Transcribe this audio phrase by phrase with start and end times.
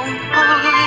[0.00, 0.77] おん。